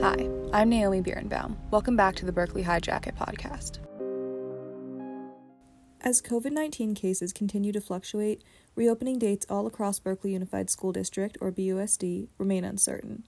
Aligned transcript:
Hi, 0.00 0.30
I'm 0.54 0.70
Naomi 0.70 1.02
Bierenbaum. 1.02 1.58
Welcome 1.70 1.94
back 1.94 2.16
to 2.16 2.24
the 2.24 2.32
Berkeley 2.32 2.62
High 2.62 2.80
Jacket 2.80 3.14
podcast. 3.16 3.80
As 6.00 6.22
COVID 6.22 6.52
19 6.52 6.94
cases 6.94 7.34
continue 7.34 7.70
to 7.70 7.82
fluctuate, 7.82 8.42
reopening 8.74 9.18
dates 9.18 9.44
all 9.50 9.66
across 9.66 9.98
Berkeley 9.98 10.32
Unified 10.32 10.70
School 10.70 10.92
District, 10.92 11.36
or 11.38 11.52
BUSD, 11.52 12.28
remain 12.38 12.64
uncertain. 12.64 13.24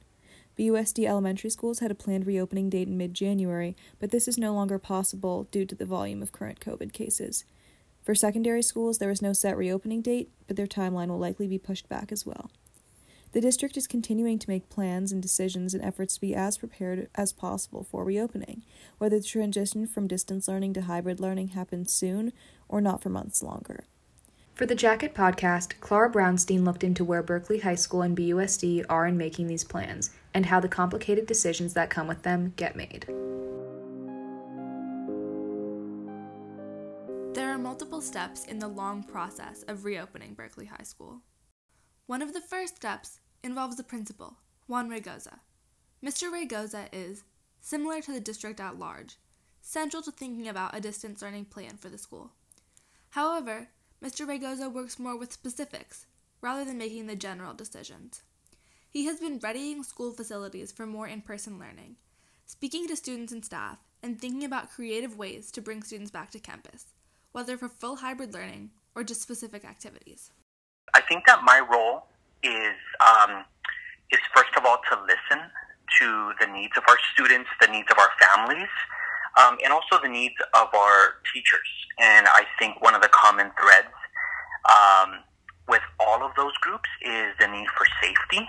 BUSD 0.59 1.07
elementary 1.07 1.51
schools 1.51 1.81
had 1.81 1.91
a 1.91 1.95
planned 1.95 2.27
reopening 2.27 2.71
date 2.71 2.89
in 2.89 2.97
mid 2.97 3.13
January, 3.13 3.77
but 4.01 4.11
this 4.11 4.27
is 4.27 4.39
no 4.39 4.55
longer 4.55 4.79
possible 4.79 5.49
due 5.51 5.67
to 5.67 5.75
the 5.75 5.85
volume 5.85 6.23
of 6.23 6.33
current 6.33 6.59
COVID 6.59 6.95
cases. 6.95 7.45
For 8.03 8.15
secondary 8.15 8.63
schools, 8.63 8.97
there 8.97 9.11
is 9.11 9.21
no 9.21 9.35
set 9.35 9.59
reopening 9.59 10.01
date, 10.01 10.31
but 10.47 10.57
their 10.57 10.67
timeline 10.67 11.09
will 11.09 11.19
likely 11.19 11.47
be 11.47 11.59
pushed 11.59 11.91
back 11.91 12.11
as 12.11 12.25
well. 12.25 12.51
The 13.33 13.41
district 13.41 13.79
is 13.79 13.87
continuing 13.87 14.39
to 14.41 14.51
make 14.51 14.69
plans 14.69 15.11
and 15.11 15.23
decisions 15.23 15.73
in 15.73 15.81
efforts 15.81 16.15
to 16.15 16.21
be 16.21 16.35
as 16.35 16.59
prepared 16.59 17.09
as 17.15 17.33
possible 17.33 17.83
for 17.83 18.05
reopening, 18.05 18.63
whether 18.99 19.19
the 19.19 19.25
transition 19.25 19.87
from 19.87 20.07
distance 20.07 20.49
learning 20.49 20.75
to 20.75 20.83
hybrid 20.83 21.19
learning 21.19 21.49
happens 21.49 21.91
soon 21.91 22.35
or 22.69 22.83
not 22.83 23.03
for 23.03 23.09
months 23.09 23.43
longer. 23.43 23.87
For 24.55 24.67
the 24.67 24.75
Jacket 24.75 25.15
podcast, 25.15 25.81
Clara 25.81 26.13
Brownstein 26.13 26.63
looked 26.63 26.85
into 26.85 27.05
where 27.07 27.23
Berkeley 27.23 27.61
High 27.61 27.75
School 27.75 28.03
and 28.03 28.15
BUSD 28.15 28.85
are 28.91 29.07
in 29.07 29.17
making 29.17 29.47
these 29.47 29.65
plans 29.65 30.11
and 30.35 30.45
how 30.45 30.61
the 30.61 30.69
complicated 30.69 31.25
decisions 31.25 31.73
that 31.73 31.89
come 31.89 32.07
with 32.07 32.23
them 32.23 32.53
get 32.57 32.77
made. 32.77 33.07
There 37.35 37.49
are 37.49 37.57
multiple 37.57 38.03
steps 38.03 38.45
in 38.45 38.59
the 38.59 38.69
long 38.69 39.03
process 39.03 39.63
of 39.69 39.87
reopening 39.87 40.35
Berkeley 40.35 40.67
High 40.67 40.85
School. 40.85 41.23
One 42.07 42.21
of 42.21 42.35
the 42.35 42.43
first 42.43 42.77
steps 42.77 43.22
involves 43.43 43.77
the 43.77 43.85
principal, 43.85 44.37
Juan 44.67 44.89
Raygoza. 44.89 45.41
Mr. 46.05 46.31
Raygoza 46.33 46.89
is, 46.93 47.25
similar 47.61 48.01
to 48.01 48.13
the 48.13 48.21
district 48.21 48.61
at 48.61 48.79
large, 48.79 49.17
central 49.61 50.03
to 50.03 50.11
thinking 50.11 50.49
about 50.49 50.77
a 50.77 50.81
distance 50.81 51.23
learning 51.23 51.47
plan 51.47 51.77
for 51.77 51.89
the 51.89 51.99
school. 51.99 52.33
However, 53.11 53.69
Mr. 54.03 54.27
Raygoza 54.27 54.73
works 54.73 54.99
more 54.99 55.17
with 55.17 55.33
specifics 55.33 56.07
rather 56.41 56.65
than 56.65 56.79
making 56.79 57.07
the 57.07 57.17
general 57.17 57.55
decisions. 57.55 58.23
He 58.91 59.07
has 59.07 59.21
been 59.21 59.39
readying 59.43 59.85
school 59.85 60.13
facilities 60.13 60.73
for 60.73 60.87
more 60.87 61.07
in 61.07 61.23
person 61.23 61.59
learning, 61.59 61.97
speaking 62.47 62.87
to 62.89 62.97
students 62.97 63.33
and 63.33 63.45
staff, 63.45 63.79
and 64.03 64.21
thinking 64.21 64.45
about 64.45 64.71
creative 64.71 65.17
ways 65.17 65.51
to 65.53 65.63
bring 65.63 65.83
students 65.83 66.11
back 66.11 66.31
to 66.33 66.41
campus, 66.41 66.87
whether 67.31 67.57
for 67.57 67.69
full 67.69 67.97
hybrid 67.97 68.35
learning 68.35 68.71
or 68.95 69.05
just 69.05 69.23
specific 69.23 69.65
activities. 69.65 70.33
I 70.95 71.01
think 71.01 71.25
that 71.27 71.45
my 71.45 71.61
role 71.61 72.09
is 72.43 72.77
um, 73.01 73.45
is 74.11 74.21
first 74.35 74.51
of 74.57 74.65
all 74.65 74.79
to 74.91 74.99
listen 75.03 75.47
to 76.01 76.33
the 76.41 76.47
needs 76.47 76.73
of 76.77 76.85
our 76.89 76.99
students, 77.13 77.49
the 77.61 77.69
needs 77.69 77.89
of 77.91 77.99
our 77.99 78.11
families, 78.21 78.71
um, 79.41 79.57
and 79.65 79.73
also 79.73 80.01
the 80.03 80.09
needs 80.09 80.35
of 80.55 80.69
our 80.75 81.21
teachers. 81.33 81.69
And 82.01 82.27
I 82.29 82.45
think 82.59 82.83
one 82.83 82.95
of 82.95 83.03
the 83.03 83.09
common 83.09 83.51
threads 83.61 83.93
um, 84.69 85.21
with 85.69 85.83
all 86.01 86.25
of 86.25 86.33
those 86.37 86.57
groups 86.61 86.89
is 87.03 87.33
the 87.39 87.47
need 87.47 87.69
for 87.77 87.87
safety. 88.03 88.47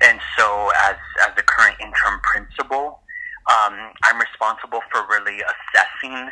And 0.00 0.20
so, 0.38 0.70
as 0.84 0.96
as 1.26 1.34
the 1.36 1.42
current 1.42 1.76
interim 1.80 2.20
principal, 2.22 3.02
um, 3.50 3.92
I'm 4.04 4.20
responsible 4.20 4.80
for 4.92 5.02
really 5.10 5.42
assessing 5.42 6.30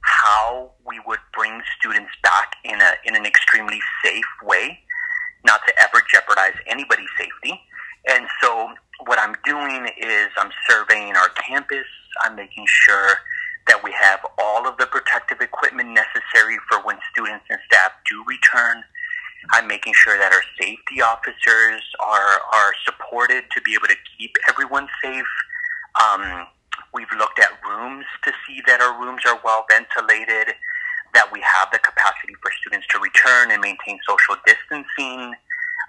how 0.00 0.72
we 0.86 1.00
would 1.06 1.20
bring 1.34 1.60
students 1.78 2.10
back 2.22 2.54
in 2.64 2.80
a 2.80 2.92
in 3.04 3.14
an 3.14 3.24
extremely 3.24 3.78
safe 4.04 4.24
way 4.42 4.80
not 5.46 5.60
to 5.66 5.72
ever 5.82 6.02
jeopardize 6.12 6.58
anybody's 6.66 7.08
safety. 7.16 7.60
And 8.10 8.26
so 8.42 8.68
what 9.06 9.18
I'm 9.18 9.34
doing 9.44 9.88
is 9.96 10.28
I'm 10.36 10.50
surveying 10.68 11.16
our 11.16 11.28
campus. 11.30 11.86
I'm 12.22 12.34
making 12.36 12.66
sure 12.66 13.18
that 13.68 13.82
we 13.82 13.92
have 13.92 14.20
all 14.38 14.66
of 14.66 14.76
the 14.78 14.86
protective 14.86 15.40
equipment 15.40 15.90
necessary 15.90 16.56
for 16.68 16.78
when 16.82 16.98
students 17.10 17.44
and 17.50 17.58
staff 17.66 17.92
do 18.10 18.22
return. 18.26 18.82
I'm 19.52 19.66
making 19.66 19.94
sure 19.94 20.18
that 20.18 20.32
our 20.32 20.42
safety 20.58 21.02
officers 21.02 21.82
are, 22.00 22.40
are 22.52 22.72
supported 22.84 23.44
to 23.54 23.60
be 23.62 23.74
able 23.74 23.88
to 23.88 23.96
keep 24.18 24.36
everyone 24.48 24.88
safe. 25.02 25.26
Um, 26.02 26.46
we've 26.94 27.10
looked 27.18 27.38
at 27.38 27.50
rooms 27.68 28.04
to 28.24 28.32
see 28.46 28.60
that 28.66 28.80
our 28.80 28.98
rooms 29.00 29.22
are 29.26 29.38
well 29.44 29.64
ventilated 29.70 30.54
that 31.14 31.30
we 31.32 31.40
have 31.40 31.68
the 31.72 31.78
capacity 31.78 32.34
for 32.42 32.50
students 32.60 32.86
to 32.88 32.98
return 32.98 33.50
and 33.50 33.60
maintain 33.60 33.98
social 34.06 34.36
distancing. 34.46 35.34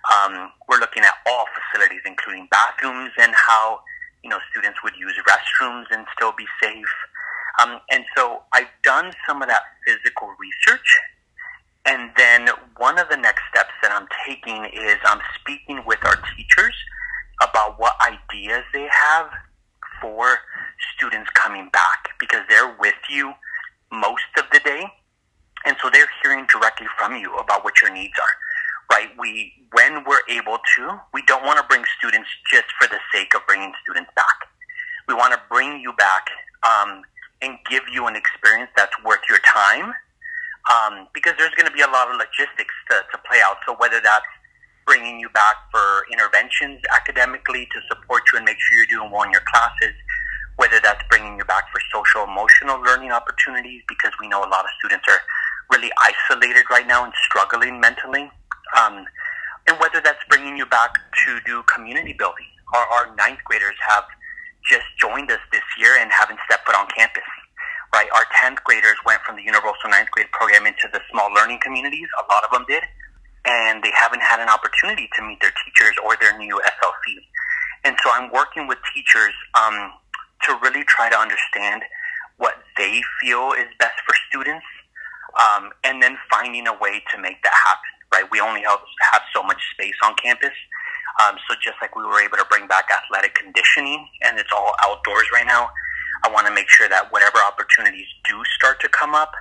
Um, 0.08 0.52
we're 0.70 0.80
looking 0.80 1.04
at 1.04 1.14
all 1.28 1.46
facilities, 1.54 2.02
including 2.06 2.48
bathrooms, 2.52 3.12
and 3.20 3.34
how 3.36 3.82
you 4.24 4.30
know 4.30 4.40
students 4.52 4.82
would 4.84 4.94
use 4.98 5.16
restrooms 5.28 5.86
and 5.92 6.06
still 6.16 6.34
be 6.38 6.46
safe. 6.62 6.94
Um, 7.62 7.80
and 7.90 8.06
so 8.16 8.44
I've 8.54 8.72
done 8.84 9.12
some 9.28 9.42
of 9.42 9.48
that 9.48 9.64
physical 9.86 10.30
research. 10.40 10.88
And 11.86 12.12
then 12.18 12.50
one 12.78 13.00
of 13.00 13.08
the 13.10 13.16
next 13.18 13.44
steps 13.50 13.72
that 13.82 13.92
I'm 13.92 14.08
taking 14.28 14.66
is 14.66 14.98
I'm 15.06 15.22
speaking 15.40 15.82
with 15.86 16.00
our 16.04 16.20
teachers 16.36 16.76
about 17.42 17.80
what 17.80 17.94
ideas 18.02 18.64
they 18.74 18.88
have 18.92 19.30
for 20.02 20.38
students 20.96 21.30
coming 21.32 21.70
back 21.72 22.10
because 22.20 22.42
they're 22.50 22.76
with 22.80 23.00
you 23.10 23.34
most 23.92 24.28
of 24.38 24.44
the 24.52 24.60
day 24.60 24.84
and 25.66 25.76
so 25.82 25.90
they're 25.90 26.10
hearing 26.24 26.46
directly 26.52 26.88
from 26.98 27.16
you 27.16 27.36
about 27.36 27.64
what 27.64 27.82
your 27.82 27.92
needs 27.92 28.14
are, 28.20 28.96
right? 28.96 29.10
We, 29.18 29.54
when 29.74 30.04
we're 30.06 30.26
able 30.30 30.60
to, 30.76 31.00
we 31.14 31.22
don't 31.24 31.44
want 31.44 31.60
to 31.60 31.66
bring 31.68 31.84
students 31.98 32.30
just 32.52 32.66
for 32.80 32.88
the 32.88 33.00
sake 33.14 33.34
of 33.36 33.42
bringing 33.48 33.74
students 33.84 34.12
back. 34.16 34.48
We 35.08 35.14
want 35.14 35.34
to 35.34 35.42
bring 35.50 35.80
you 35.80 35.94
back 35.94 36.28
um, 36.64 37.02
and 37.42 37.58
give 37.70 37.84
you 37.92 38.08
an 38.08 38.16
experience 38.16 38.72
that's 38.76 38.96
worth 39.04 39.22
your 39.30 39.40
time, 39.40 39.94
um, 40.72 41.08
because 41.14 41.34
there's 41.38 41.54
going 41.56 41.68
to 41.68 41.74
be 41.74 41.82
a 41.82 41.88
lot 41.88 42.10
of 42.10 42.18
logistics 42.18 42.76
to, 42.90 42.96
to 43.12 43.18
play 43.28 43.40
out. 43.44 43.58
So 43.66 43.76
whether 43.78 44.02
that's 44.02 44.26
bringing 44.86 45.20
you 45.20 45.30
back 45.30 45.56
for 45.72 46.08
interventions 46.12 46.80
academically 46.96 47.68
to 47.76 47.80
support 47.90 48.24
you 48.32 48.38
and 48.38 48.46
make 48.46 48.58
sure 48.60 48.78
you're 48.80 49.00
doing 49.00 49.12
well 49.12 49.24
in 49.24 49.32
your 49.32 49.44
classes, 49.48 49.94
whether 50.56 50.80
that's 50.82 51.04
bringing 51.10 51.38
you 51.38 51.46
back 51.46 51.70
for 51.72 51.80
social 51.94 52.24
emotional 52.24 52.82
learning 52.82 53.12
opportunities, 53.12 53.84
because 53.88 54.12
we 54.20 54.28
know 54.28 54.40
a 54.40 54.50
lot 54.50 54.66
of 54.66 54.72
students 54.80 55.06
are 55.08 55.22
really 55.72 55.92
isolated 56.02 56.64
right 56.70 56.88
now 56.88 57.04
and 57.04 57.14
struggling 57.26 57.80
mentally. 57.80 58.32
Um, 58.78 59.06
and 59.68 59.78
whether 59.80 60.00
that's 60.02 60.24
bringing 60.30 60.58
you 60.58 60.66
back 60.66 60.96
to 61.26 61.40
do 61.46 61.64
community 61.64 62.14
building. 62.14 62.48
Our, 62.74 62.86
our 62.88 63.16
ninth 63.16 63.40
graders 63.46 63.76
have 63.88 64.04
just 64.70 64.86
joined 65.00 65.32
us 65.32 65.40
this 65.52 65.64
year 65.80 65.98
and 66.00 66.12
haven't 66.12 66.40
stepped 66.46 66.66
foot 66.66 66.76
on 66.76 66.88
campus. 66.96 67.24
Right, 67.94 68.08
our 68.14 68.26
tenth 68.42 68.64
graders 68.64 68.98
went 69.06 69.22
from 69.22 69.38
the 69.38 69.44
universal 69.44 69.90
ninth 69.90 70.12
grade 70.12 70.28
program 70.32 70.68
into 70.68 70.92
the 70.92 71.00
small 71.10 71.34
learning 71.34 71.60
communities. 71.64 72.08
A 72.20 72.28
lot 72.32 72.44
of 72.44 72.52
them 72.52 72.66
did, 72.68 72.84
and 73.46 73.82
they 73.82 73.92
haven't 73.96 74.22
had 74.22 74.42
an 74.42 74.50
opportunity 74.50 75.08
to 75.16 75.24
meet 75.24 75.40
their 75.40 75.56
teachers 75.64 75.96
or 76.04 76.18
their 76.20 76.38
new 76.38 76.60
SLC. 76.60 77.16
And 77.86 77.96
so 78.04 78.12
I'm 78.12 78.30
working 78.32 78.68
with 78.68 78.78
teachers 78.94 79.32
um, 79.56 79.94
to 80.44 80.60
really 80.62 80.84
try 80.84 81.10
to 81.10 81.16
understand 81.16 81.84
what 82.38 82.56
they 82.78 83.02
feel 83.22 83.54
is 83.54 83.72
best 83.80 83.96
for 84.06 84.14
students 84.30 84.66
um, 85.38 85.72
and 85.84 86.02
then 86.02 86.18
finding 86.30 86.68
a 86.68 86.74
way 86.74 87.02
to 87.14 87.22
make 87.22 87.42
that 87.44 87.54
happen. 87.54 87.92
Right, 88.14 88.24
we 88.32 88.40
only 88.40 88.62
have, 88.62 88.80
have 89.12 89.22
so 89.36 89.44
much 89.44 89.60
space 89.74 89.96
on 90.04 90.16
campus. 90.16 90.56
Um, 91.22 91.36
so 91.48 91.56
just 91.62 91.76
like 91.82 91.96
we 91.96 92.04
were 92.04 92.22
able 92.22 92.38
to 92.38 92.46
bring 92.50 92.68
back 92.68 92.88
athletic 92.88 93.36
conditioning, 93.36 94.08
and 94.24 94.40
it's 94.40 94.52
all 94.56 94.72
outdoors 94.84 95.26
right 95.34 95.46
now, 95.46 95.70
I 96.24 96.30
want 96.32 96.48
to 96.48 96.54
make 96.54 96.70
sure 96.70 96.88
that 96.88 97.12
whatever 97.12 97.38
opportunities 97.40 98.08
do 98.24 98.42
start 98.56 98.80
to 98.82 98.90
come 98.90 99.14
up, 99.14 99.34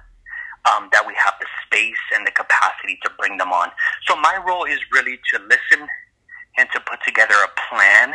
um, 0.67 0.89
that 0.93 1.07
we 1.07 1.15
have 1.15 1.35
the 1.39 1.47
space 1.65 2.01
and 2.15 2.27
the 2.27 2.33
capacity 2.33 2.99
to 3.05 3.11
bring 3.19 3.37
them 3.37 3.53
on. 3.53 3.71
So 4.07 4.17
my 4.17 4.39
role 4.47 4.65
is 4.65 4.81
really 4.93 5.19
to 5.33 5.39
listen 5.47 5.87
and 6.59 6.69
to 6.73 6.81
put 6.81 6.99
together 7.07 7.35
a 7.35 7.51
plan 7.71 8.15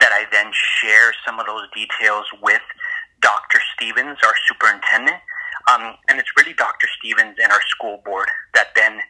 that 0.00 0.12
I 0.12 0.26
then 0.32 0.50
share 0.52 1.12
some 1.24 1.38
of 1.38 1.46
those 1.46 1.68
details 1.74 2.26
with 2.42 2.62
Dr. 3.20 3.60
Stephens, 3.74 4.18
our 4.24 4.34
superintendent, 4.48 5.16
um, 5.70 5.96
and 6.08 6.18
it's 6.18 6.30
really 6.36 6.54
Dr. 6.54 6.86
Stephens 6.98 7.36
and 7.42 7.50
our 7.52 7.62
school 7.68 8.02
board 8.04 8.28
that 8.54 8.68
then 8.76 9.00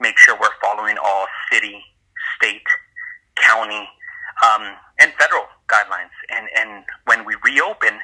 make 0.00 0.18
sure 0.18 0.36
we're 0.40 0.56
following 0.62 0.96
all 1.02 1.26
city, 1.52 1.82
state, 2.36 2.66
county, 3.36 3.88
um, 4.44 4.76
and 4.98 5.12
federal 5.18 5.44
guidelines. 5.68 6.14
And, 6.30 6.48
and 6.56 6.84
when 7.04 7.24
we 7.24 7.36
reopen, 7.44 7.98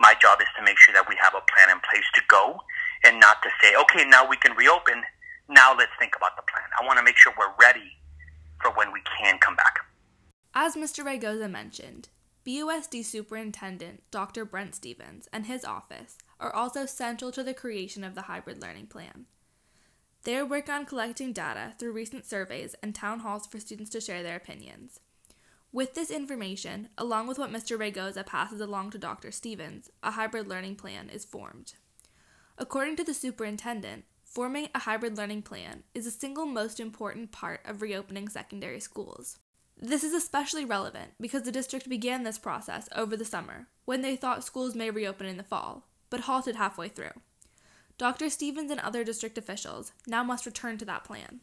my 0.00 0.14
job 0.20 0.40
is 0.40 0.46
to 0.56 0.64
make 0.64 0.78
sure 0.78 0.94
that 0.94 1.08
we 1.08 1.16
have 1.20 1.34
a 1.34 1.44
plan 1.52 1.70
in 1.70 1.80
place 1.90 2.06
to 2.14 2.22
go 2.28 2.58
and 3.04 3.20
not 3.20 3.42
to 3.42 3.48
say, 3.62 3.74
okay, 3.82 4.08
now 4.08 4.28
we 4.28 4.36
can 4.36 4.56
reopen. 4.56 5.02
Now 5.48 5.74
let's 5.76 5.92
think 5.98 6.14
about 6.16 6.36
the 6.36 6.42
plan. 6.50 6.66
I 6.80 6.86
want 6.86 6.98
to 6.98 7.04
make 7.04 7.16
sure 7.16 7.32
we're 7.38 7.54
ready 7.60 7.96
for 8.62 8.70
when 8.72 8.92
we 8.92 9.00
can 9.18 9.38
come 9.38 9.56
back. 9.56 9.78
As 10.54 10.74
Mr. 10.74 11.04
Raygoza 11.04 11.50
mentioned, 11.50 12.08
BUSD 12.46 13.04
Superintendent 13.04 14.02
Dr. 14.10 14.44
Brent 14.44 14.74
Stephens 14.74 15.28
and 15.32 15.46
his 15.46 15.64
office 15.64 16.18
are 16.40 16.54
also 16.54 16.86
central 16.86 17.32
to 17.32 17.42
the 17.42 17.54
creation 17.54 18.04
of 18.04 18.14
the 18.14 18.22
hybrid 18.22 18.62
learning 18.62 18.86
plan. 18.86 19.26
Their 20.24 20.44
work 20.44 20.68
on 20.68 20.84
collecting 20.84 21.32
data 21.32 21.74
through 21.78 21.92
recent 21.92 22.26
surveys 22.26 22.74
and 22.82 22.94
town 22.94 23.20
halls 23.20 23.46
for 23.46 23.60
students 23.60 23.90
to 23.92 24.00
share 24.00 24.22
their 24.22 24.36
opinions. 24.36 25.00
With 25.72 25.94
this 25.94 26.10
information, 26.10 26.88
along 26.96 27.26
with 27.26 27.38
what 27.38 27.52
Mr. 27.52 27.78
Raygoza 27.78 28.24
passes 28.24 28.60
along 28.60 28.90
to 28.90 28.98
Dr. 28.98 29.30
Stephens, 29.30 29.90
a 30.02 30.12
hybrid 30.12 30.48
learning 30.48 30.76
plan 30.76 31.10
is 31.10 31.24
formed. 31.24 31.74
According 32.56 32.96
to 32.96 33.04
the 33.04 33.14
superintendent, 33.14 34.04
forming 34.24 34.68
a 34.74 34.80
hybrid 34.80 35.16
learning 35.16 35.42
plan 35.42 35.84
is 35.94 36.04
the 36.04 36.10
single 36.10 36.46
most 36.46 36.80
important 36.80 37.32
part 37.32 37.60
of 37.64 37.82
reopening 37.82 38.28
secondary 38.28 38.80
schools. 38.80 39.38
This 39.80 40.02
is 40.02 40.12
especially 40.12 40.64
relevant 40.64 41.12
because 41.20 41.42
the 41.42 41.52
district 41.52 41.88
began 41.88 42.24
this 42.24 42.38
process 42.38 42.88
over 42.96 43.16
the 43.16 43.24
summer, 43.24 43.68
when 43.84 44.02
they 44.02 44.16
thought 44.16 44.44
schools 44.44 44.74
may 44.74 44.90
reopen 44.90 45.26
in 45.26 45.36
the 45.36 45.44
fall, 45.44 45.87
but 46.10 46.20
halted 46.20 46.56
halfway 46.56 46.88
through. 46.88 47.12
Dr. 47.98 48.30
Stephens 48.30 48.70
and 48.70 48.80
other 48.80 49.02
district 49.02 49.36
officials 49.38 49.92
now 50.06 50.22
must 50.22 50.46
return 50.46 50.78
to 50.78 50.84
that 50.84 51.04
plan. 51.04 51.40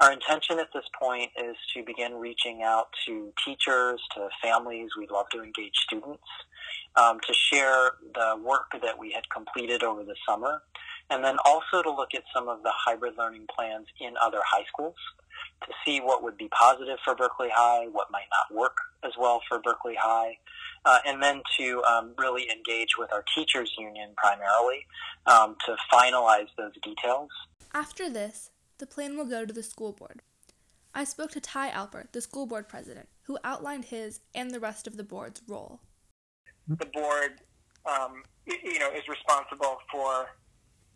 Our 0.00 0.12
intention 0.12 0.58
at 0.58 0.68
this 0.74 0.84
point 1.00 1.30
is 1.36 1.56
to 1.74 1.84
begin 1.84 2.14
reaching 2.14 2.62
out 2.62 2.88
to 3.06 3.32
teachers, 3.44 4.00
to 4.14 4.28
families. 4.42 4.90
We'd 4.98 5.10
love 5.10 5.26
to 5.32 5.42
engage 5.42 5.76
students 5.76 6.22
um, 6.96 7.18
to 7.26 7.34
share 7.34 7.92
the 8.14 8.36
work 8.42 8.66
that 8.82 8.98
we 8.98 9.12
had 9.12 9.28
completed 9.30 9.82
over 9.82 10.02
the 10.02 10.16
summer, 10.28 10.62
and 11.10 11.24
then 11.24 11.36
also 11.44 11.82
to 11.82 11.90
look 11.90 12.14
at 12.14 12.22
some 12.34 12.48
of 12.48 12.62
the 12.62 12.72
hybrid 12.74 13.14
learning 13.16 13.46
plans 13.54 13.86
in 14.00 14.14
other 14.20 14.40
high 14.44 14.64
schools 14.68 14.96
to 15.66 15.72
see 15.84 16.00
what 16.00 16.22
would 16.22 16.36
be 16.36 16.48
positive 16.48 16.98
for 17.04 17.14
Berkeley 17.14 17.48
High, 17.54 17.86
what 17.90 18.08
might 18.10 18.28
not 18.30 18.56
work 18.56 18.76
as 19.04 19.12
well 19.18 19.40
for 19.48 19.60
Berkeley 19.60 19.96
High, 19.98 20.38
uh, 20.84 20.98
and 21.06 21.22
then 21.22 21.42
to 21.58 21.82
um, 21.84 22.14
really 22.18 22.48
engage 22.50 22.96
with 22.98 23.12
our 23.12 23.24
teachers 23.34 23.72
union 23.78 24.10
primarily 24.16 24.86
um, 25.26 25.56
to 25.66 25.76
finalize 25.92 26.48
those 26.56 26.72
details. 26.82 27.30
After 27.72 28.10
this, 28.10 28.50
the 28.78 28.86
plan 28.86 29.16
will 29.16 29.26
go 29.26 29.44
to 29.44 29.52
the 29.52 29.62
school 29.62 29.92
board. 29.92 30.22
I 30.94 31.04
spoke 31.04 31.30
to 31.32 31.40
Ty 31.40 31.70
Alper, 31.70 32.06
the 32.12 32.20
school 32.20 32.46
board 32.46 32.68
president, 32.68 33.08
who 33.22 33.38
outlined 33.42 33.86
his 33.86 34.20
and 34.34 34.50
the 34.50 34.60
rest 34.60 34.86
of 34.86 34.96
the 34.96 35.04
board's 35.04 35.42
role. 35.48 35.80
The 36.68 36.86
board, 36.86 37.40
um, 37.84 38.22
you 38.46 38.78
know, 38.78 38.90
is 38.92 39.08
responsible 39.08 39.78
for 39.90 40.28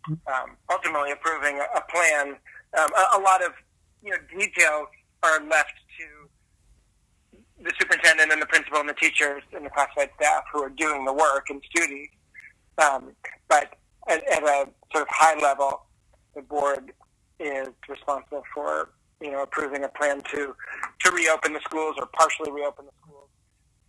um, 0.07 0.55
ultimately 0.71 1.11
approving 1.11 1.59
a, 1.59 1.81
plan. 1.91 2.37
Um, 2.77 2.89
a, 2.93 3.17
a, 3.17 3.19
lot 3.19 3.43
of 3.43 3.51
you 4.03 4.11
know 4.11 4.17
details 4.37 4.87
are 5.23 5.43
left 5.45 5.73
to 5.99 6.29
the 7.63 7.71
superintendent 7.79 8.31
and 8.31 8.41
the 8.41 8.45
principal 8.45 8.79
and 8.79 8.89
the 8.89 8.93
teachers 8.93 9.43
and 9.53 9.65
the 9.65 9.69
classified 9.69 10.09
staff 10.19 10.43
who 10.53 10.63
are 10.63 10.69
doing 10.69 11.03
the 11.05 11.13
work 11.13 11.49
and 11.49 11.61
students. 11.69 12.13
Um, 12.77 13.11
but 13.49 13.75
at, 14.07 14.25
at 14.29 14.43
a 14.43 14.69
sort 14.93 15.01
of 15.01 15.07
high 15.09 15.37
level, 15.39 15.83
the 16.35 16.41
board 16.41 16.93
is 17.39 17.67
responsible 17.87 18.43
for 18.53 18.89
you 19.21 19.31
know 19.31 19.43
approving 19.43 19.83
a 19.83 19.89
plan 19.89 20.21
to 20.31 20.55
to 21.01 21.11
reopen 21.11 21.53
the 21.53 21.59
schools 21.61 21.95
or 21.99 22.07
partially 22.13 22.51
reopen 22.51 22.85
the 22.85 22.91
schools. 23.01 23.27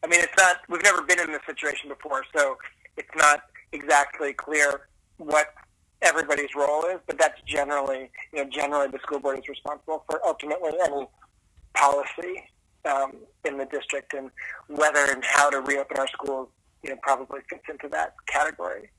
I 0.02 0.08
mean, 0.08 0.20
it's 0.20 0.36
not 0.36 0.58
we've 0.68 0.82
never 0.82 1.02
been 1.02 1.20
in 1.20 1.30
this 1.30 1.42
situation 1.46 1.88
before, 1.88 2.24
so 2.36 2.56
it's 2.96 3.14
not 3.16 3.42
exactly 3.72 4.32
clear 4.32 4.88
what 5.18 5.54
everybody's 6.02 6.54
role 6.54 6.84
is, 6.86 6.98
but 7.06 7.18
that's 7.18 7.40
generally 7.46 8.10
you 8.32 8.44
know 8.44 8.50
generally 8.50 8.88
the 8.88 8.98
school 9.00 9.20
board 9.20 9.38
is 9.38 9.48
responsible 9.48 10.04
for 10.08 10.20
ultimately 10.26 10.72
any 10.84 11.06
policy 11.74 12.44
um, 12.84 13.12
in 13.44 13.56
the 13.58 13.66
district 13.66 14.14
and 14.14 14.30
whether 14.68 15.12
and 15.12 15.22
how 15.24 15.50
to 15.50 15.60
reopen 15.60 15.98
our 15.98 16.08
schools 16.08 16.48
you 16.82 16.90
know 16.90 16.96
probably 17.02 17.40
fits 17.48 17.64
into 17.68 17.88
that 17.88 18.14
category. 18.26 18.90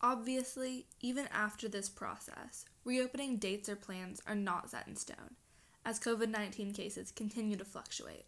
Obviously, 0.00 0.86
even 1.00 1.28
after 1.32 1.68
this 1.68 1.88
process, 1.88 2.64
reopening 2.84 3.36
dates 3.36 3.68
or 3.68 3.76
plans 3.76 4.22
are 4.26 4.34
not 4.34 4.70
set 4.70 4.88
in 4.88 4.96
stone, 4.96 5.36
as 5.84 6.00
COVID 6.00 6.28
19 6.28 6.72
cases 6.72 7.12
continue 7.12 7.56
to 7.56 7.64
fluctuate. 7.64 8.24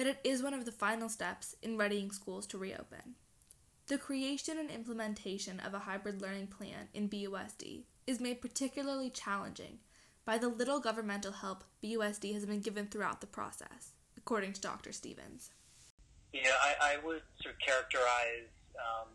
But 0.00 0.06
it 0.06 0.20
is 0.24 0.42
one 0.42 0.54
of 0.54 0.64
the 0.64 0.72
final 0.72 1.10
steps 1.10 1.56
in 1.60 1.76
readying 1.76 2.10
schools 2.10 2.46
to 2.46 2.56
reopen. 2.56 3.16
The 3.88 3.98
creation 3.98 4.56
and 4.56 4.70
implementation 4.70 5.60
of 5.60 5.74
a 5.74 5.80
hybrid 5.80 6.22
learning 6.22 6.46
plan 6.46 6.88
in 6.94 7.06
BUSD 7.06 7.82
is 8.06 8.18
made 8.18 8.40
particularly 8.40 9.10
challenging 9.10 9.80
by 10.24 10.38
the 10.38 10.48
little 10.48 10.80
governmental 10.80 11.32
help 11.32 11.64
BUSD 11.84 12.32
has 12.32 12.46
been 12.46 12.62
given 12.62 12.86
throughout 12.86 13.20
the 13.20 13.26
process, 13.26 13.92
according 14.16 14.54
to 14.54 14.60
Dr. 14.62 14.90
Stephens. 14.90 15.50
Yeah, 16.32 16.48
I, 16.62 16.94
I 16.94 17.04
would 17.04 17.20
sort 17.42 17.56
of 17.56 17.60
characterize 17.60 18.48
um, 18.78 19.08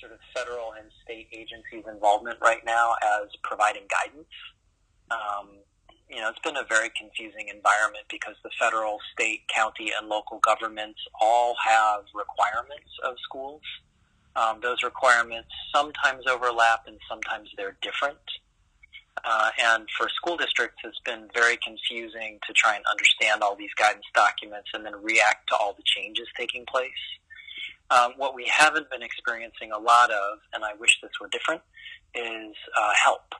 sort 0.00 0.10
of 0.10 0.18
federal 0.34 0.72
and 0.72 0.90
state 1.04 1.28
agencies' 1.32 1.84
involvement 1.88 2.38
right 2.42 2.64
now 2.66 2.94
as 3.20 3.28
providing 3.44 3.84
guidance. 3.88 4.26
Um, 5.12 5.58
you 6.10 6.16
know, 6.16 6.30
it's 6.30 6.38
been 6.40 6.56
a 6.56 6.64
very 6.68 6.90
confusing 6.96 7.48
environment 7.48 8.04
because 8.10 8.34
the 8.42 8.50
federal, 8.58 8.98
state, 9.12 9.42
county, 9.54 9.92
and 9.98 10.08
local 10.08 10.40
governments 10.40 10.98
all 11.20 11.54
have 11.64 12.04
requirements 12.14 12.90
of 13.04 13.14
schools. 13.22 13.62
Um, 14.36 14.60
those 14.62 14.82
requirements 14.82 15.48
sometimes 15.74 16.24
overlap 16.26 16.84
and 16.86 16.98
sometimes 17.08 17.50
they're 17.56 17.76
different. 17.82 18.18
Uh, 19.24 19.50
and 19.62 19.88
for 19.98 20.08
school 20.08 20.36
districts, 20.36 20.78
it's 20.84 21.00
been 21.04 21.28
very 21.34 21.58
confusing 21.58 22.38
to 22.46 22.52
try 22.52 22.76
and 22.76 22.84
understand 22.90 23.42
all 23.42 23.56
these 23.56 23.74
guidance 23.76 24.04
documents 24.14 24.68
and 24.74 24.86
then 24.86 24.94
react 25.02 25.48
to 25.48 25.56
all 25.56 25.74
the 25.74 25.82
changes 25.84 26.26
taking 26.36 26.64
place. 26.66 26.90
Um, 27.90 28.12
what 28.16 28.34
we 28.34 28.46
haven't 28.46 28.90
been 28.90 29.02
experiencing 29.02 29.72
a 29.72 29.78
lot 29.78 30.10
of, 30.10 30.38
and 30.52 30.64
I 30.64 30.74
wish 30.78 30.98
this 31.02 31.10
were 31.20 31.28
different, 31.28 31.62
is 32.14 32.54
uh, 32.76 32.92
help. 33.02 33.34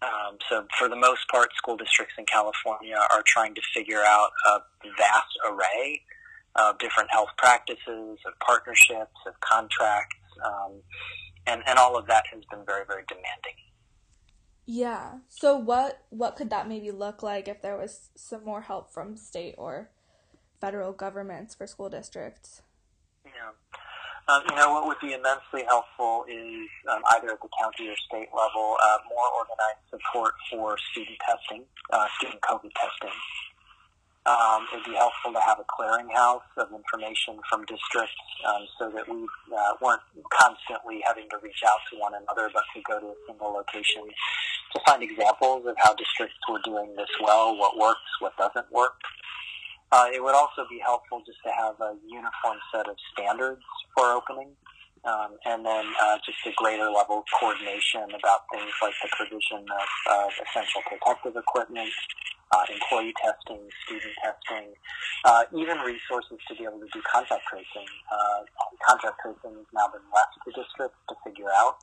Um, 0.00 0.38
so 0.48 0.66
for 0.78 0.88
the 0.88 0.96
most 0.96 1.26
part, 1.28 1.52
school 1.56 1.76
districts 1.76 2.14
in 2.18 2.24
California 2.26 2.96
are 3.10 3.22
trying 3.26 3.54
to 3.54 3.62
figure 3.74 4.02
out 4.02 4.30
a 4.46 4.60
vast 4.96 5.38
array 5.50 6.02
of 6.54 6.78
different 6.78 7.10
health 7.10 7.30
practices, 7.36 8.18
of 8.26 8.32
partnerships, 8.40 9.16
of 9.26 9.38
contracts, 9.40 10.16
um, 10.44 10.80
and, 11.46 11.62
and 11.66 11.78
all 11.78 11.96
of 11.96 12.06
that 12.06 12.24
has 12.32 12.42
been 12.50 12.64
very, 12.64 12.84
very 12.86 13.02
demanding. 13.08 13.54
Yeah. 14.70 15.20
So 15.28 15.56
what 15.56 16.04
what 16.10 16.36
could 16.36 16.50
that 16.50 16.68
maybe 16.68 16.90
look 16.90 17.22
like 17.22 17.48
if 17.48 17.62
there 17.62 17.78
was 17.78 18.10
some 18.16 18.44
more 18.44 18.60
help 18.60 18.92
from 18.92 19.16
state 19.16 19.54
or 19.56 19.88
federal 20.60 20.92
governments 20.92 21.54
for 21.54 21.66
school 21.66 21.88
districts? 21.88 22.60
Yeah. 23.24 23.52
Um, 24.28 24.44
you 24.44 24.56
know, 24.56 24.76
what 24.76 24.84
would 24.84 25.00
be 25.00 25.16
immensely 25.16 25.64
helpful 25.64 26.28
is 26.28 26.68
um, 26.92 27.00
either 27.16 27.32
at 27.32 27.40
the 27.40 27.48
county 27.56 27.88
or 27.88 27.96
state 27.96 28.28
level, 28.28 28.76
uh, 28.76 29.00
more 29.08 29.24
organized 29.40 29.88
support 29.88 30.36
for 30.52 30.76
student 30.92 31.16
testing, 31.24 31.64
uh, 31.88 32.04
student 32.20 32.36
COVID 32.44 32.68
testing. 32.76 33.16
Um, 34.28 34.68
it 34.68 34.84
would 34.84 34.84
be 34.84 35.00
helpful 35.00 35.32
to 35.32 35.40
have 35.40 35.56
a 35.56 35.64
clearinghouse 35.64 36.44
of 36.60 36.68
information 36.76 37.40
from 37.48 37.64
districts 37.64 38.20
um, 38.44 38.68
so 38.76 38.92
that 38.92 39.08
we 39.08 39.24
uh, 39.48 39.72
weren't 39.80 40.04
constantly 40.28 41.00
having 41.08 41.24
to 41.32 41.40
reach 41.40 41.64
out 41.64 41.80
to 41.88 41.96
one 41.96 42.12
another, 42.12 42.52
but 42.52 42.68
could 42.76 42.84
go 42.84 43.00
to 43.00 43.06
a 43.08 43.18
single 43.24 43.56
location 43.56 44.04
to 44.04 44.80
find 44.84 45.02
examples 45.02 45.64
of 45.64 45.72
how 45.80 45.96
districts 45.96 46.36
were 46.52 46.60
doing 46.68 46.92
this 47.00 47.08
well, 47.24 47.56
what 47.56 47.80
works, 47.80 48.04
what 48.20 48.36
doesn't 48.36 48.68
work. 48.70 49.00
Uh, 49.90 50.06
it 50.12 50.22
would 50.22 50.34
also 50.34 50.66
be 50.68 50.78
helpful 50.84 51.22
just 51.24 51.38
to 51.44 51.50
have 51.50 51.74
a 51.80 51.96
uniform 52.04 52.58
set 52.72 52.86
of 52.88 52.96
standards 53.12 53.62
for 53.96 54.12
opening, 54.12 54.52
um, 55.04 55.32
and 55.46 55.64
then 55.64 55.84
uh, 56.02 56.18
just 56.26 56.36
a 56.44 56.52
greater 56.56 56.90
level 56.90 57.24
of 57.24 57.26
coordination 57.40 58.04
about 58.12 58.44
things 58.52 58.68
like 58.82 58.92
the 59.00 59.08
provision 59.16 59.64
of 59.64 59.88
uh, 60.12 60.28
essential 60.44 60.84
protective 60.84 61.36
equipment, 61.36 61.88
uh, 62.52 62.64
employee 62.68 63.14
testing, 63.16 63.64
student 63.88 64.12
testing, 64.20 64.68
uh, 65.24 65.44
even 65.56 65.80
resources 65.80 66.36
to 66.48 66.52
be 66.56 66.68
able 66.68 66.80
to 66.80 66.88
do 66.92 67.00
contact 67.08 67.48
tracing. 67.48 67.88
Uh, 68.12 68.44
contact 68.84 69.16
tracing 69.24 69.56
has 69.56 69.70
now 69.72 69.88
been 69.88 70.04
left 70.12 70.36
to 70.44 70.52
districts 70.52 71.00
to 71.08 71.16
figure 71.24 71.48
out, 71.56 71.80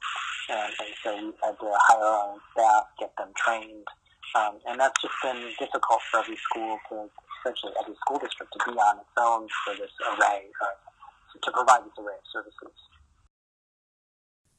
and, 0.54 0.70
and 0.78 0.94
so 1.02 1.10
we've 1.18 1.42
had 1.42 1.58
to 1.58 1.70
hire 1.90 2.06
our 2.06 2.38
own 2.38 2.40
staff, 2.54 2.86
get 3.02 3.10
them 3.18 3.34
trained, 3.34 3.90
um, 4.38 4.62
and 4.70 4.78
that's 4.80 5.00
just 5.02 5.16
been 5.24 5.42
difficult 5.58 6.02
for 6.12 6.22
every 6.22 6.38
school 6.38 6.78
to 6.90 7.10
essentially 7.46 7.74
every 7.80 7.96
school 7.96 8.20
district 8.20 8.52
to 8.54 8.72
be 8.72 8.78
on 8.78 8.98
its 8.98 9.10
own 9.18 9.48
for 9.64 9.76
this 9.76 9.92
array, 10.02 10.48
uh, 10.62 11.40
to 11.44 11.52
provide 11.52 11.86
this 11.86 11.94
array 12.00 12.14
of 12.14 12.28
services. 12.32 12.78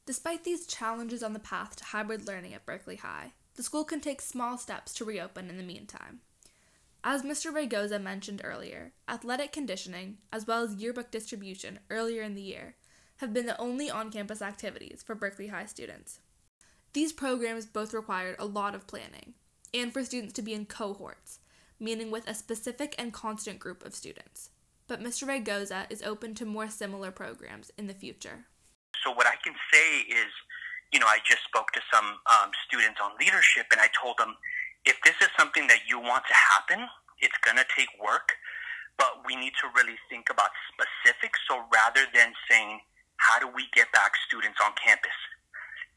Despite 0.06 0.44
these 0.44 0.66
challenges 0.66 1.22
on 1.22 1.32
the 1.32 1.40
path 1.40 1.76
to 1.76 1.84
hybrid 1.84 2.26
learning 2.26 2.54
at 2.54 2.64
Berkeley 2.64 2.96
High, 2.96 3.32
the 3.56 3.62
school 3.62 3.84
can 3.84 4.00
take 4.00 4.20
small 4.20 4.56
steps 4.56 4.94
to 4.94 5.04
reopen 5.04 5.50
in 5.50 5.56
the 5.56 5.62
meantime. 5.64 6.20
As 7.02 7.22
Mr. 7.22 7.52
Raygoza 7.52 8.00
mentioned 8.00 8.40
earlier, 8.44 8.92
athletic 9.08 9.52
conditioning, 9.52 10.18
as 10.32 10.46
well 10.46 10.62
as 10.62 10.74
yearbook 10.74 11.10
distribution 11.10 11.80
earlier 11.90 12.22
in 12.22 12.34
the 12.34 12.42
year, 12.42 12.76
have 13.18 13.32
been 13.32 13.46
the 13.46 13.58
only 13.60 13.90
on 13.90 14.10
campus 14.10 14.42
activities 14.42 15.02
for 15.04 15.14
Berkeley 15.14 15.48
High 15.48 15.66
students. 15.66 16.20
These 16.92 17.12
programs 17.12 17.66
both 17.66 17.94
required 17.94 18.36
a 18.38 18.44
lot 18.44 18.74
of 18.74 18.86
planning, 18.86 19.34
and 19.72 19.92
for 19.92 20.04
students 20.04 20.34
to 20.34 20.42
be 20.42 20.52
in 20.52 20.66
cohorts, 20.66 21.38
meaning 21.78 22.10
with 22.10 22.28
a 22.28 22.34
specific 22.34 22.94
and 22.98 23.12
constant 23.12 23.58
group 23.58 23.84
of 23.84 23.94
students. 23.94 24.50
But 24.88 25.02
Mr. 25.02 25.26
Raygoza 25.26 25.86
is 25.90 26.02
open 26.02 26.34
to 26.36 26.44
more 26.44 26.68
similar 26.68 27.10
programs 27.10 27.72
in 27.76 27.86
the 27.86 27.94
future. 27.94 28.46
So 29.02 29.10
what 29.12 29.26
I 29.26 29.34
can 29.42 29.54
say 29.72 30.06
is, 30.06 30.30
you 30.92 31.00
know, 31.00 31.06
I 31.06 31.18
just 31.26 31.42
spoke 31.44 31.72
to 31.72 31.80
some 31.92 32.06
um, 32.30 32.50
students 32.66 33.00
on 33.02 33.12
leadership, 33.18 33.66
and 33.72 33.80
I 33.80 33.88
told 33.90 34.16
them, 34.18 34.34
if 34.86 34.94
this 35.02 35.18
is 35.20 35.28
something 35.36 35.66
that 35.66 35.90
you 35.90 35.98
want 35.98 36.22
to 36.30 36.36
happen, 36.54 36.86
it's 37.18 37.36
going 37.42 37.58
to 37.58 37.66
take 37.74 37.90
work, 37.98 38.30
but 38.94 39.26
we 39.26 39.34
need 39.34 39.52
to 39.58 39.66
really 39.74 39.98
think 40.08 40.30
about 40.30 40.54
specifics. 40.70 41.42
So 41.50 41.66
rather 41.74 42.06
than 42.14 42.30
saying, 42.48 42.80
how 43.18 43.42
do 43.42 43.48
we 43.50 43.66
get 43.74 43.90
back 43.92 44.12
students 44.28 44.62
on 44.62 44.72
campus? 44.78 45.16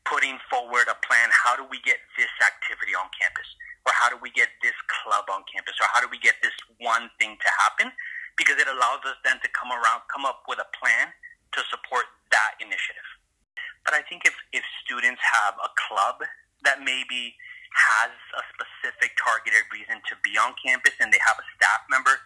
Putting 0.09 0.41
forward 0.49 0.89
a 0.89 0.97
plan, 1.05 1.29
how 1.29 1.53
do 1.53 1.63
we 1.69 1.77
get 1.85 2.01
this 2.17 2.31
activity 2.41 2.97
on 2.97 3.07
campus? 3.13 3.45
Or 3.85 3.93
how 3.93 4.09
do 4.09 4.17
we 4.17 4.31
get 4.31 4.49
this 4.65 4.75
on 5.29 5.45
campus? 5.47 5.77
Or 5.79 5.87
how 5.93 6.01
do 6.01 6.09
we 6.11 6.19
get 6.19 6.35
this 6.41 6.55
one 6.81 7.09
thing 7.21 7.37
to 7.37 7.49
happen? 7.65 7.93
Because 8.37 8.57
it 8.57 8.67
allows 8.67 9.05
us 9.05 9.17
then 9.23 9.37
to 9.41 9.49
come 9.55 9.71
around, 9.71 10.03
come 10.09 10.25
up 10.25 10.43
with 10.49 10.59
a 10.59 10.69
plan 10.75 11.13
to 11.55 11.59
support 11.69 12.05
that 12.31 12.57
initiative. 12.61 13.07
But 13.85 13.93
I 13.97 14.01
think 14.05 14.25
if, 14.25 14.35
if 14.53 14.61
students 14.85 15.21
have 15.23 15.57
a 15.61 15.71
club 15.89 16.21
that 16.67 16.83
maybe 16.83 17.33
has 17.73 18.11
a 18.37 18.43
specific 18.53 19.13
targeted 19.17 19.65
reason 19.69 20.01
to 20.09 20.13
be 20.25 20.37
on 20.37 20.57
campus 20.57 20.93
and 20.99 21.13
they 21.13 21.21
have 21.25 21.37
a 21.37 21.45
staff 21.57 21.85
member, 21.89 22.17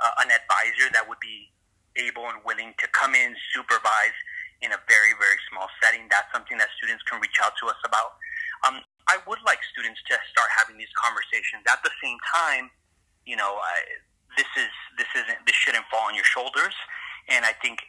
uh, 0.00 0.22
an 0.24 0.32
advisor 0.32 0.88
that 0.92 1.04
would 1.04 1.20
be 1.20 1.52
able 1.98 2.28
and 2.30 2.40
willing 2.46 2.72
to 2.78 2.86
come 2.94 3.16
in, 3.16 3.34
supervise, 3.52 4.16
in 4.62 4.72
a 4.72 4.80
very, 4.88 5.16
very 5.16 5.40
small 5.48 5.68
setting. 5.80 6.06
That's 6.12 6.28
something 6.32 6.56
that 6.60 6.68
students 6.76 7.02
can 7.08 7.20
reach 7.20 7.36
out 7.40 7.56
to 7.60 7.68
us 7.68 7.80
about. 7.84 8.16
Um, 8.64 8.84
I 9.10 9.18
would 9.26 9.42
like 9.42 9.58
students 9.74 9.98
to 10.06 10.14
start 10.30 10.46
having 10.54 10.78
these 10.78 10.92
conversations. 10.94 11.66
At 11.66 11.82
the 11.82 11.90
same 11.98 12.14
time, 12.30 12.70
you 13.26 13.34
know, 13.34 13.58
I, 13.58 13.74
this 14.38 14.46
is 14.54 14.70
this 14.94 15.10
isn't 15.18 15.42
this 15.50 15.58
shouldn't 15.58 15.82
fall 15.90 16.06
on 16.06 16.14
your 16.14 16.26
shoulders. 16.26 16.72
And 17.26 17.42
I 17.42 17.50
think 17.58 17.82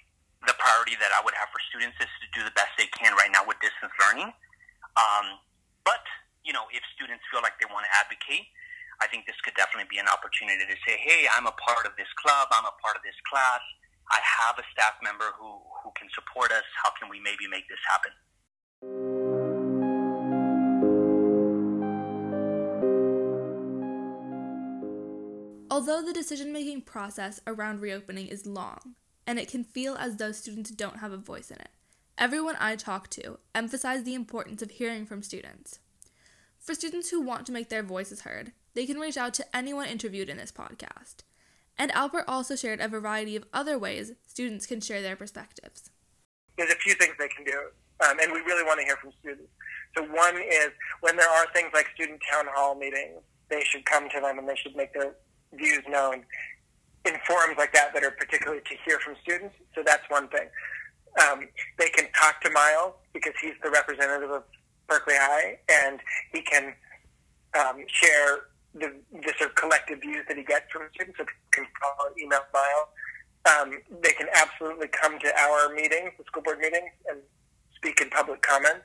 the 0.50 0.58
priority 0.58 0.98
that 0.98 1.14
I 1.14 1.22
would 1.22 1.38
have 1.38 1.54
for 1.54 1.62
students 1.70 1.94
is 2.02 2.10
to 2.10 2.28
do 2.34 2.42
the 2.42 2.54
best 2.58 2.74
they 2.82 2.90
can 2.98 3.14
right 3.14 3.30
now 3.30 3.46
with 3.46 3.62
distance 3.62 3.94
learning. 4.02 4.34
Um, 4.98 5.38
but 5.86 6.02
you 6.42 6.58
know, 6.58 6.66
if 6.74 6.82
students 6.98 7.22
feel 7.30 7.46
like 7.46 7.54
they 7.62 7.70
want 7.70 7.86
to 7.86 7.94
advocate, 7.94 8.50
I 8.98 9.06
think 9.06 9.30
this 9.30 9.38
could 9.46 9.54
definitely 9.54 9.94
be 9.94 10.02
an 10.02 10.10
opportunity 10.10 10.66
to 10.66 10.78
say, 10.82 10.98
"Hey, 10.98 11.30
I'm 11.30 11.46
a 11.46 11.54
part 11.62 11.86
of 11.86 11.94
this 12.02 12.10
club. 12.18 12.50
I'm 12.50 12.66
a 12.66 12.74
part 12.82 12.98
of 12.98 13.06
this 13.06 13.18
class. 13.30 13.62
I 14.10 14.18
have 14.42 14.58
a 14.58 14.66
staff 14.74 14.98
member 15.06 15.32
who, 15.38 15.62
who 15.86 15.94
can 15.94 16.10
support 16.18 16.50
us. 16.52 16.66
How 16.82 16.92
can 16.98 17.08
we 17.08 17.22
maybe 17.22 17.48
make 17.48 17.70
this 17.70 17.80
happen? 17.88 18.12
Although 25.82 26.04
the 26.04 26.14
decision 26.14 26.54
making 26.54 26.82
process 26.82 27.42
around 27.48 27.82
reopening 27.82 28.28
is 28.28 28.46
long, 28.46 28.94
and 29.26 29.40
it 29.40 29.50
can 29.50 29.64
feel 29.64 29.96
as 29.96 30.18
though 30.18 30.32
students 30.32 30.70
don't 30.70 31.00
have 31.00 31.12
a 31.12 31.18
voice 31.18 31.50
in 31.50 31.58
it, 31.58 31.70
everyone 32.20 32.56
I 32.60 32.76
talk 32.76 33.10
to 33.10 33.40
emphasized 33.56 34.06
the 34.06 34.14
importance 34.14 34.62
of 34.62 34.70
hearing 34.70 35.08
from 35.08 35.24
students. 35.24 35.80
For 36.60 36.76
students 36.76 37.10
who 37.10 37.20
want 37.20 37.48
to 37.48 37.52
make 37.52 37.70
their 37.70 37.82
voices 37.82 38.22
heard, 38.22 38.52
they 38.76 38.86
can 38.86 39.00
reach 39.00 39.18
out 39.18 39.34
to 39.34 39.56
anyone 39.58 39.88
interviewed 39.88 40.30
in 40.30 40.38
this 40.38 40.52
podcast. 40.52 41.24
And 41.80 41.92
Alper 41.94 42.24
also 42.28 42.56
shared 42.56 42.80
a 42.80 42.88
variety 42.88 43.36
of 43.36 43.46
other 43.52 43.80
ways 43.80 44.12
students 44.28 44.68
can 44.68 44.82
share 44.82 45.02
their 45.02 45.16
perspectives. 45.16 45.90
There's 46.60 46.72
a 46.72 46.76
few 46.76 46.94
things 46.94 47.16
they 47.18 47.28
can 47.28 47.44
do, 47.44 47.60
um, 48.08 48.20
and 48.22 48.32
we 48.32 48.42
really 48.42 48.64
want 48.64 48.80
to 48.82 48.86
hear 48.86 48.98
from 48.98 49.14
students. 49.20 49.50
So 49.98 50.04
one 50.04 50.36
is 50.38 50.70
when 51.00 51.18
there 51.18 51.28
are 51.28 51.48
things 51.56 51.72
like 51.74 51.88
student 51.96 52.22
town 52.32 52.46
hall 52.54 52.76
meetings, 52.76 53.24
they 53.50 53.64
should 53.64 53.84
come 53.86 54.08
to 54.10 54.22
them 54.22 54.38
and 54.38 54.48
they 54.48 54.56
should 54.56 54.76
make 54.76 54.94
their 54.94 55.16
views 55.54 55.84
known 55.88 56.24
in 57.06 57.14
forums 57.26 57.56
like 57.58 57.74
that 57.74 57.94
that 57.94 58.04
are 58.04 58.12
particularly 58.12 58.62
to 58.62 58.76
hear 58.86 59.00
from 59.00 59.16
students. 59.22 59.56
So 59.76 59.84
that's 59.86 60.04
one 60.10 60.28
thing. 60.30 60.48
Um, 61.22 61.48
they 61.78 61.90
can 61.90 62.08
talk 62.14 62.42
to 62.42 62.50
Miles 62.52 62.94
because 63.14 63.34
he's 63.42 63.56
the 63.64 63.70
representative 63.70 64.32
of 64.32 64.44
Berkeley 64.88 65.16
High, 65.18 65.58
and 65.70 66.00
he 66.32 66.42
can 66.42 66.74
um, 67.60 67.84
share 67.88 68.52
the, 68.74 68.94
the 69.12 69.34
sort 69.38 69.50
of 69.50 69.56
collective 69.56 70.00
views 70.02 70.24
that 70.28 70.38
he 70.38 70.44
gets 70.44 70.72
from 70.72 70.84
students. 70.94 71.18
So 71.18 71.26
can 71.52 71.66
call 71.82 72.08
or 72.08 72.18
email 72.20 72.42
Miles. 72.54 72.88
Um, 73.44 73.82
they 74.02 74.12
can 74.14 74.28
absolutely 74.36 74.88
come 74.88 75.20
to 75.20 75.40
our 75.40 75.74
meetings, 75.74 76.12
the 76.18 76.24
school 76.26 76.44
board 76.44 76.60
meetings, 76.60 76.92
and 77.10 77.20
speak 77.76 78.00
in 78.00 78.10
public 78.10 78.42
comment. 78.42 78.84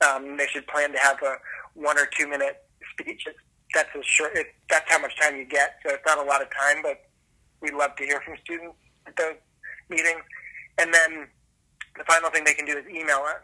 Um, 0.00 0.36
they 0.36 0.46
should 0.46 0.66
plan 0.66 0.92
to 0.92 0.98
have 0.98 1.18
a 1.22 1.36
one 1.74 1.98
or 1.98 2.08
two 2.18 2.26
minute 2.26 2.64
speech. 2.92 3.26
That's 3.74 3.88
a 3.94 4.02
short. 4.02 4.32
It, 4.34 4.54
that's 4.68 4.90
how 4.90 5.00
much 5.00 5.18
time 5.20 5.36
you 5.36 5.44
get. 5.44 5.76
So 5.84 5.94
it's 5.94 6.04
not 6.06 6.18
a 6.18 6.22
lot 6.22 6.42
of 6.42 6.48
time, 6.50 6.82
but 6.82 7.04
we 7.60 7.70
love 7.70 7.96
to 7.96 8.04
hear 8.04 8.20
from 8.20 8.36
students 8.44 8.76
at 9.06 9.16
those 9.16 9.36
meetings. 9.88 10.22
And 10.78 10.92
then 10.92 11.28
the 11.96 12.04
final 12.04 12.30
thing 12.30 12.44
they 12.44 12.54
can 12.54 12.66
do 12.66 12.76
is 12.76 12.84
email 12.88 13.22
us, 13.28 13.42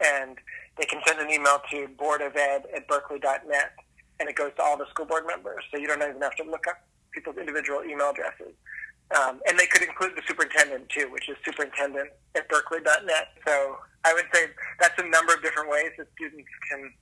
and 0.00 0.38
they 0.78 0.84
can 0.84 1.00
send 1.06 1.20
an 1.20 1.30
email 1.30 1.60
to 1.70 1.88
boardofed 1.98 2.64
at 2.74 2.88
berkeley.net 2.88 3.72
and 4.20 4.28
it 4.28 4.36
goes 4.36 4.52
to 4.56 4.62
all 4.62 4.76
the 4.76 4.86
school 4.90 5.06
board 5.06 5.26
members. 5.26 5.64
So 5.70 5.78
you 5.78 5.86
don't 5.86 6.02
even 6.02 6.22
have 6.22 6.36
to 6.36 6.44
look 6.44 6.66
up 6.68 6.78
people's 7.12 7.36
individual 7.36 7.82
email 7.84 8.10
addresses. 8.10 8.54
Um, 9.14 9.40
and 9.46 9.58
they 9.58 9.66
could 9.66 9.82
include 9.82 10.12
the 10.16 10.22
superintendent 10.26 10.88
too, 10.88 11.10
which 11.10 11.28
is 11.28 11.36
superintendent 11.44 12.10
at 12.34 12.48
berkeley.net. 12.48 13.28
So 13.46 13.76
I 14.04 14.14
would 14.14 14.26
say 14.32 14.46
that's 14.80 14.98
a 14.98 15.06
number 15.06 15.34
of 15.34 15.42
different 15.42 15.70
ways 15.70 15.92
that 15.98 16.06
students 16.16 16.48
can 16.70 16.92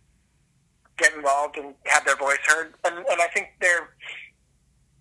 get 1.03 1.15
involved 1.15 1.57
and 1.59 1.75
have 1.87 2.05
their 2.05 2.17
voice 2.17 2.39
heard. 2.47 2.75
And, 2.85 2.97
and 2.97 3.21
I 3.21 3.27
think 3.35 3.49
they're 3.61 3.91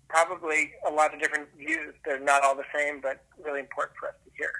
probably 0.08 0.72
a 0.86 0.90
lot 0.90 1.14
of 1.14 1.20
different 1.20 1.48
views. 1.56 1.94
They're 2.04 2.20
not 2.20 2.42
all 2.42 2.54
the 2.54 2.64
same, 2.74 3.00
but 3.00 3.24
really 3.42 3.60
important 3.60 3.96
for 3.98 4.08
us 4.08 4.14
to 4.24 4.30
hear. 4.36 4.52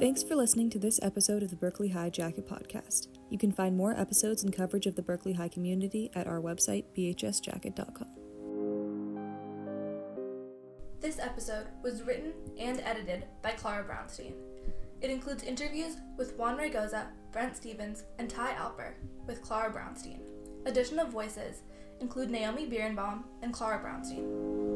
Thanks 0.00 0.22
for 0.22 0.34
listening 0.36 0.68
to 0.70 0.78
this 0.78 1.00
episode 1.02 1.42
of 1.42 1.50
the 1.50 1.56
Berkeley 1.56 1.88
High 1.88 2.10
Jacket 2.10 2.46
Podcast. 2.46 3.08
You 3.30 3.38
can 3.38 3.52
find 3.52 3.76
more 3.76 3.98
episodes 3.98 4.42
and 4.42 4.54
coverage 4.54 4.86
of 4.86 4.96
the 4.96 5.02
Berkeley 5.02 5.32
High 5.32 5.48
community 5.48 6.10
at 6.14 6.26
our 6.26 6.40
website, 6.40 6.84
bhsjacket.com. 6.96 8.23
This 11.04 11.18
episode 11.18 11.66
was 11.82 12.02
written 12.02 12.32
and 12.58 12.80
edited 12.80 13.26
by 13.42 13.50
Clara 13.50 13.84
Brownstein. 13.84 14.32
It 15.02 15.10
includes 15.10 15.42
interviews 15.42 15.96
with 16.16 16.34
Juan 16.38 16.56
Raygoza, 16.56 17.08
Brent 17.30 17.54
Stephens, 17.54 18.04
and 18.18 18.30
Ty 18.30 18.54
Alper 18.54 18.94
with 19.26 19.42
Clara 19.42 19.70
Brownstein. 19.70 20.20
Additional 20.64 21.04
voices 21.06 21.60
include 22.00 22.30
Naomi 22.30 22.66
Bierenbaum 22.66 23.24
and 23.42 23.52
Clara 23.52 23.80
Brownstein. 23.84 24.73